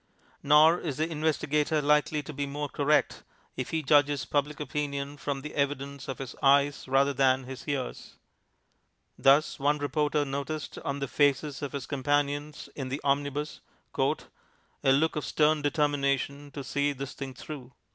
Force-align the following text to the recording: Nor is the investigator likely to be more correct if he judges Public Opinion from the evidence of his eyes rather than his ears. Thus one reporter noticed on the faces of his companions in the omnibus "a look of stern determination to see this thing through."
Nor 0.41 0.79
is 0.79 0.97
the 0.97 1.07
investigator 1.07 1.79
likely 1.79 2.23
to 2.23 2.33
be 2.33 2.47
more 2.47 2.67
correct 2.67 3.21
if 3.55 3.69
he 3.69 3.83
judges 3.83 4.25
Public 4.25 4.59
Opinion 4.59 5.15
from 5.15 5.41
the 5.41 5.53
evidence 5.53 6.07
of 6.07 6.17
his 6.17 6.35
eyes 6.41 6.87
rather 6.87 7.13
than 7.13 7.43
his 7.43 7.67
ears. 7.67 8.15
Thus 9.15 9.59
one 9.59 9.77
reporter 9.77 10.25
noticed 10.25 10.79
on 10.79 10.97
the 11.01 11.07
faces 11.07 11.61
of 11.61 11.73
his 11.73 11.85
companions 11.85 12.67
in 12.75 12.89
the 12.89 12.99
omnibus 13.03 13.61
"a 13.95 14.11
look 14.91 15.15
of 15.15 15.23
stern 15.23 15.61
determination 15.61 16.49
to 16.49 16.63
see 16.63 16.93
this 16.93 17.13
thing 17.13 17.35
through." 17.35 17.71